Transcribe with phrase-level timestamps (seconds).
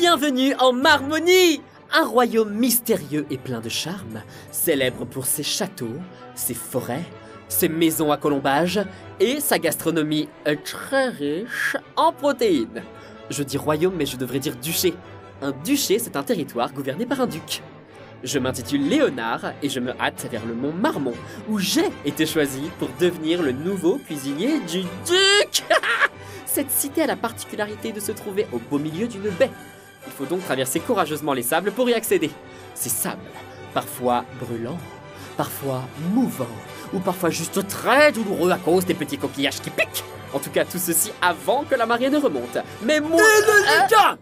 [0.00, 1.60] Bienvenue en Marmonie
[1.92, 4.22] Un royaume mystérieux et plein de charme,
[4.52, 5.96] célèbre pour ses châteaux,
[6.36, 7.04] ses forêts,
[7.48, 8.80] ses maisons à colombage
[9.18, 10.28] et sa gastronomie
[10.64, 12.84] très riche en protéines.
[13.28, 14.94] Je dis royaume mais je devrais dire duché.
[15.42, 17.62] Un duché, c'est un territoire gouverné par un duc.
[18.22, 21.14] Je m'intitule Léonard et je me hâte vers le mont Marmont,
[21.48, 25.64] où j'ai été choisi pour devenir le nouveau cuisinier du duc
[26.46, 29.50] Cette cité a la particularité de se trouver au beau milieu d'une baie.
[30.08, 32.30] Il faut donc traverser courageusement les sables pour y accéder.
[32.74, 33.20] Ces sables,
[33.74, 34.78] parfois brûlants,
[35.36, 35.82] parfois
[36.14, 36.46] mouvants,
[36.94, 40.04] ou parfois juste très douloureux à cause des petits coquillages qui piquent.
[40.32, 42.56] En tout cas, tout ceci avant que la marée ne remonte.
[42.82, 43.20] Mais moi...
[43.82, 44.18] Putain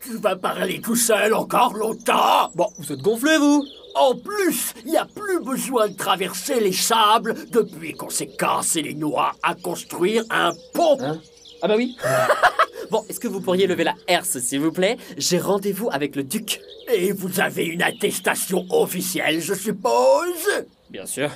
[0.00, 4.92] Tu vas parler tout seul encore longtemps Bon, vous êtes gonflé, vous En plus, il
[4.92, 9.54] n'y a plus besoin de traverser les sables depuis qu'on s'est cassé les noix à
[9.54, 10.96] construire un pont.
[11.00, 11.20] Hein?
[11.60, 11.96] Ah bah oui
[12.90, 14.96] Bon, est-ce que vous pourriez lever la herse, s'il vous plaît?
[15.16, 16.60] J'ai rendez-vous avec le duc.
[16.92, 20.48] Et vous avez une attestation officielle, je suppose?
[20.90, 21.30] Bien sûr.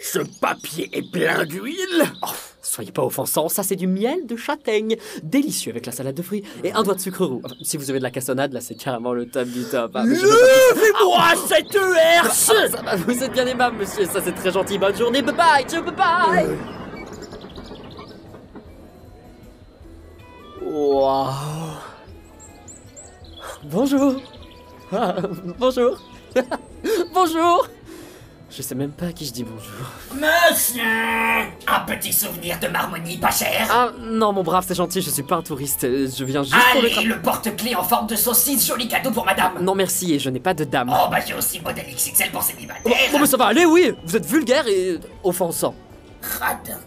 [0.00, 2.28] Ce papier est plein d'huile Oh,
[2.62, 6.42] soyez pas offensant, ça c'est du miel de châtaigne, délicieux avec la salade de fruits
[6.64, 7.42] et un doigt de sucre roux.
[7.60, 9.94] Si vous avez de la cassonade, là c'est carrément le top du top.
[9.96, 12.50] hein, Levez-moi cette herse
[12.86, 14.78] Ah, ça vous êtes bien aimable, monsieur, ça c'est très gentil.
[14.78, 16.77] Bonne journée, bye bye, ciao, bye bye
[20.68, 21.30] Wow.
[23.64, 24.20] Bonjour.
[24.92, 25.14] Ah,
[25.58, 25.98] bonjour.
[27.14, 27.66] bonjour.
[28.50, 29.86] Je sais même pas à qui je dis bonjour.
[30.14, 30.82] Monsieur
[31.66, 35.22] Un petit souvenir de Marmonie pas cher Ah non, mon brave, c'est gentil, je suis
[35.22, 36.88] pas un touriste, je viens juste pour le...
[36.98, 40.28] Allez, le porte-clés en forme de saucisse, joli cadeau pour madame Non merci, et je
[40.28, 40.90] n'ai pas de dame.
[40.92, 43.92] Oh bah j'ai aussi modèle XXL pour célibataire Bon, bon, mais ça va aller, oui
[44.04, 45.74] Vous êtes vulgaire et offensant.
[46.40, 46.78] Radin.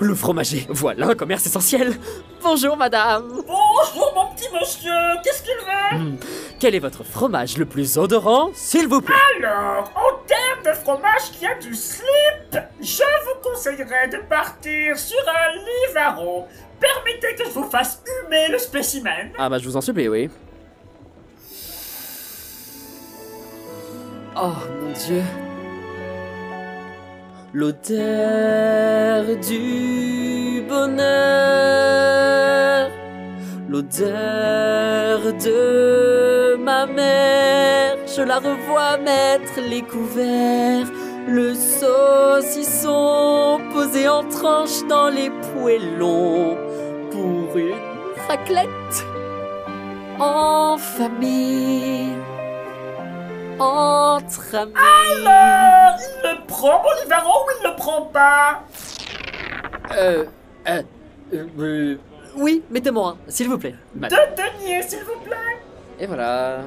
[0.00, 1.96] Le fromager, voilà un commerce essentiel.
[2.42, 3.28] Bonjour madame.
[3.28, 4.92] Bonjour mon petit monsieur,
[5.24, 6.16] qu'est-ce qu'il veut
[6.60, 9.16] Quel est votre fromage le plus odorant, s'il vous plaît?
[9.38, 15.18] Alors, en termes de fromage qui a du slip, je vous conseillerais de partir sur
[15.28, 16.46] un Livaro.
[16.78, 19.32] Permettez que je vous fasse humer le spécimen.
[19.36, 20.30] Ah bah je vous en supplie, oui.
[24.40, 25.22] Oh mon dieu.
[27.60, 31.00] L'odeur du bonheur.
[33.68, 37.96] L'odeur de ma mère.
[38.16, 40.86] Je la revois mettre les couverts.
[41.26, 46.56] Le saucisson posé en tranche dans les poêlons.
[47.10, 47.74] Pour une
[48.28, 49.04] raclette.
[50.20, 52.14] En famille.
[53.58, 54.72] Entre amis.
[54.74, 58.62] Alors, il le prend mon Livaro ou il le prend pas?
[59.96, 60.24] Euh,
[60.68, 60.82] euh,
[61.32, 61.98] euh, euh,
[62.36, 63.74] oui, mettez-moi un, s'il vous plaît.
[63.94, 65.36] Deux deniers, s'il vous plaît.
[65.98, 66.58] Et voilà.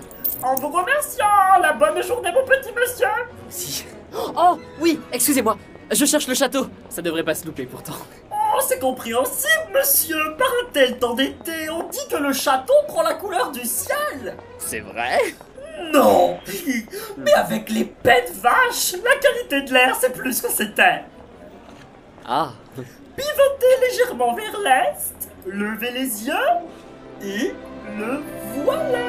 [0.43, 1.25] En vous remerciant,
[1.61, 3.07] la bonne journée, mon petit monsieur.
[3.49, 3.85] Si.
[4.13, 5.57] Oh, oui, excusez-moi.
[5.91, 6.67] Je cherche le château.
[6.89, 7.93] Ça devrait pas se louper pourtant.
[8.31, 10.35] Oh, c'est compréhensible, monsieur.
[10.37, 14.35] Par un tel temps d'été, on dit que le château prend la couleur du ciel.
[14.57, 15.19] C'est vrai?
[15.93, 16.39] Non
[17.17, 21.03] Mais avec les pets de vache, la qualité de l'air, c'est plus que c'était.
[22.25, 22.51] Ah.
[22.75, 26.33] Pivotez légèrement vers l'est, levez les yeux,
[27.21, 27.53] et
[27.97, 28.21] le
[28.55, 28.99] voilà.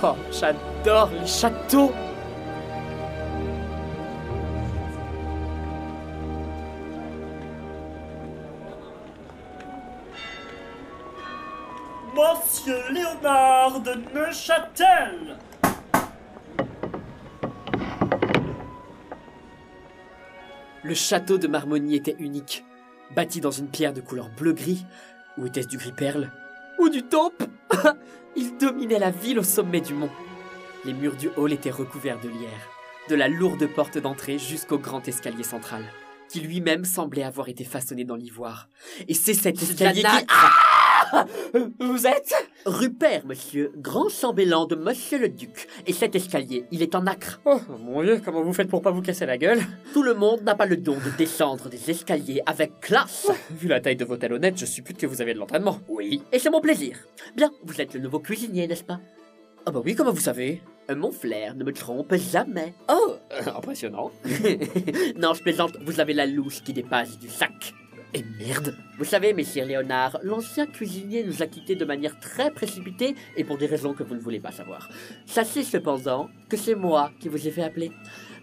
[0.00, 1.92] Oh, j'adore les châteaux.
[12.18, 15.38] Monsieur Léonard de Neuchâtel.
[20.82, 22.64] Le château de Marmonie était unique.
[23.14, 24.84] Bâti dans une pierre de couleur bleu-gris,
[25.36, 26.32] ou était-ce du gris-perle
[26.80, 27.44] Ou du taupe?
[28.36, 30.10] Il dominait la ville au sommet du mont.
[30.84, 32.68] Les murs du hall étaient recouverts de lierre,
[33.08, 35.84] de la lourde porte d'entrée jusqu'au grand escalier central,
[36.28, 38.68] qui lui-même semblait avoir été façonné dans l'ivoire.
[39.06, 40.26] Et c'est cet escalier qui...
[40.28, 40.67] Ah
[41.80, 42.34] Vous êtes?
[42.66, 45.68] Rupert, monsieur, grand chambellan de monsieur le duc.
[45.86, 47.40] Et cet escalier, il est en acre.
[47.44, 49.60] Oh mon dieu, comment vous faites pour pas vous casser la gueule?
[49.92, 53.30] Tout le monde n'a pas le don de descendre des escaliers avec classe.
[53.50, 55.78] Vu la taille de vos talonnettes, je suppute que vous avez de l'entraînement.
[55.88, 56.96] Oui, et c'est mon plaisir.
[57.36, 59.00] Bien, vous êtes le nouveau cuisinier, n'est-ce pas?
[59.66, 60.62] Ah bah oui, comment vous savez?
[60.90, 62.72] Euh, Mon flair ne me trompe jamais.
[62.90, 64.10] Oh, euh, impressionnant.
[65.16, 67.74] non, je plaisante, vous avez la louche qui dépasse du sac.
[68.14, 73.14] Et merde Vous savez, messire Léonard, l'ancien cuisinier nous a quittés de manière très précipitée
[73.36, 74.88] et pour des raisons que vous ne voulez pas savoir.
[75.26, 77.92] Sachez cependant que c'est moi qui vous ai fait appeler.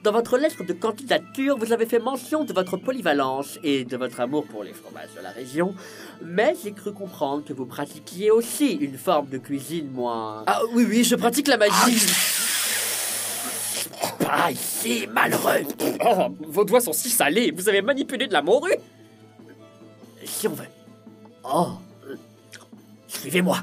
[0.03, 4.19] Dans votre lettre de candidature, vous avez fait mention de votre polyvalence et de votre
[4.19, 5.73] amour pour les fromages de la région,
[6.23, 10.44] mais j'ai cru comprendre que vous pratiquiez aussi une forme de cuisine moins...
[10.45, 12.06] Ah oui, oui, je pratique la magie.
[14.19, 15.63] Pas ici, malheureux
[16.06, 18.75] Oh, vos doigts sont si salés, vous avez manipulé de la morue
[20.37, 20.67] Si on veut.
[21.45, 21.69] Oh
[22.05, 22.17] euh,
[23.07, 23.59] Suivez-moi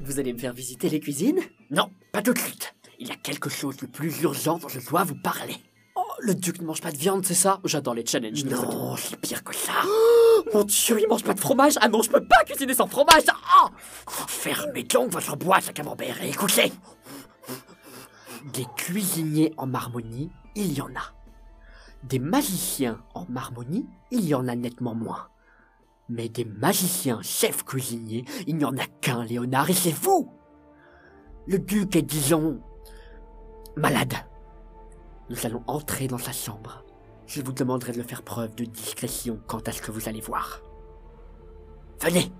[0.00, 1.40] Vous allez me faire visiter les cuisines?
[1.72, 2.72] Non, pas tout de suite.
[3.00, 5.56] Il y a quelque chose de plus urgent dont je dois vous parler.
[5.96, 7.58] Oh, le duc ne mange pas de viande, c'est ça?
[7.64, 8.44] J'adore les challenges.
[8.44, 9.72] Non, c'est pire que ça.
[10.54, 13.24] Mon dieu, il mange pas de fromage Ah non, je peux pas cuisiner sans fromage
[13.28, 13.70] Ah
[14.28, 16.72] Fermez donc votre boîte à camembert et écoutez.
[18.52, 21.21] Des cuisiniers en marmonie, il y en a.
[22.04, 25.28] Des magiciens en marmonie, il y en a nettement moins.
[26.08, 30.30] Mais des magiciens chefs cuisiniers, il n'y en a qu'un, Léonard, et c'est vous
[31.46, 32.60] Le duc est, disons,
[33.76, 34.14] malade.
[35.30, 36.84] Nous allons entrer dans sa chambre.
[37.26, 40.60] Je vous demanderai de faire preuve de discrétion quant à ce que vous allez voir.
[42.00, 42.32] Venez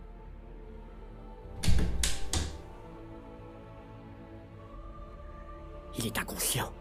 [5.97, 6.73] Il est inconscient.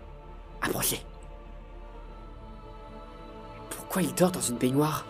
[0.62, 1.06] Approchez.
[3.92, 5.06] Pourquoi il dort dans une baignoire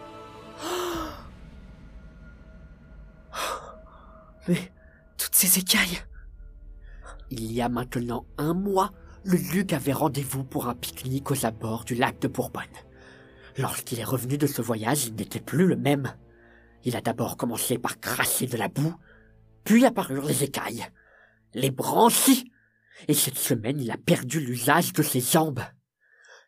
[4.47, 4.71] Mais
[5.19, 5.99] toutes ces écailles
[7.29, 8.89] Il y a maintenant un mois,
[9.23, 12.63] le duc avait rendez-vous pour un pique-nique aux abords du lac de Bourbonne.
[13.55, 16.15] Lorsqu'il est revenu de ce voyage, il n'était plus le même.
[16.83, 18.95] Il a d'abord commencé par cracher de la boue,
[19.63, 20.87] puis apparurent les écailles,
[21.53, 22.51] les branchies,
[23.07, 25.61] et cette semaine il a perdu l'usage de ses jambes.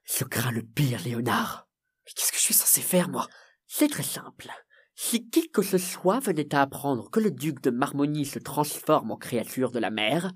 [0.03, 1.67] Je crains le pire, Léonard.
[2.05, 3.27] Mais qu'est-ce que je suis censé faire, moi?
[3.67, 4.49] C'est très simple.
[4.95, 9.11] Si qui que ce soit venait à apprendre que le duc de Marmonie se transforme
[9.11, 10.31] en créature de la mer,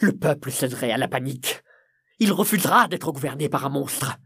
[0.00, 1.62] le peuple céderait à la panique.
[2.18, 4.16] Il refusera d'être gouverné par un monstre.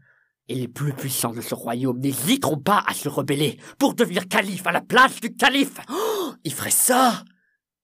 [0.47, 4.65] Et les plus puissants de ce royaume n'hésiteront pas à se rebeller pour devenir calife
[4.65, 5.79] à la place du calife.
[5.89, 7.23] Oh, il ferait ça?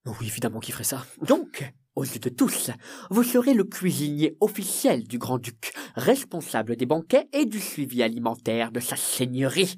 [0.05, 1.05] Oui, évidemment qu'il ferait ça.
[1.21, 2.71] Donc, aux yeux de tous,
[3.09, 8.79] vous serez le cuisinier officiel du grand-duc, responsable des banquets et du suivi alimentaire de
[8.79, 9.77] sa seigneurie.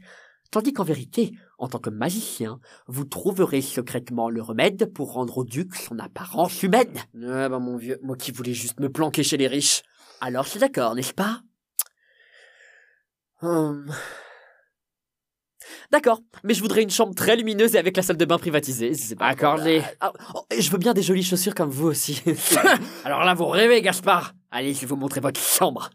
[0.52, 5.44] Tandis qu'en vérité, en tant que magicien, vous trouverez secrètement le remède pour rendre au
[5.44, 6.98] duc son apparence humaine.
[7.28, 9.84] Ah bah mon vieux, moi qui voulais juste me planquer chez les riches.
[10.22, 11.42] Alors c'est d'accord, n'est-ce pas?
[13.42, 13.92] Hum,
[15.92, 18.94] D'accord, mais je voudrais une chambre très lumineuse et avec la salle de bain privatisée.
[18.94, 19.82] c'est pas Accordé.
[20.02, 22.22] Ah, oh, et je veux bien des jolies chaussures comme vous aussi.
[23.06, 25.90] Alors là, vous rêvez, Gaspard Allez, je vais vous montrer votre chambre.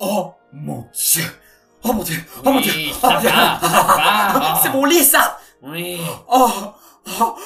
[0.00, 1.24] Oh mon dieu
[1.82, 4.60] Oh mon dieu Oh mon dieu Oui, Oh ça mon dieu va, ça va.
[4.62, 5.98] C'est mon lit ça Oui.
[6.28, 6.50] Oh,
[7.20, 7.36] oh,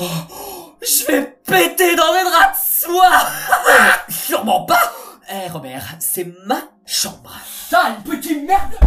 [0.00, 3.26] oh, Je vais péter dans mes draps de soie.
[4.08, 4.92] Sûrement pas.
[5.30, 7.34] Eh Robert, c'est ma chambre.
[7.68, 8.78] Sale petit merde.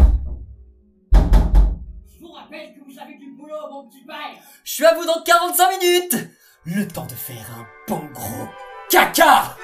[1.13, 4.15] Je vous rappelle que vous avez du boulot, mon petit père.
[4.63, 6.17] Je suis à vous dans 45 minutes.
[6.65, 8.47] Le temps de faire un bon gros
[8.89, 9.55] caca